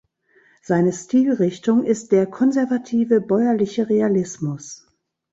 Seine 0.63 0.93
Stilrichtung 0.93 1.83
ist 1.83 2.11
der 2.11 2.25
konservative, 2.25 3.21
bäuerliche 3.21 3.87
Realismus. 3.87 4.87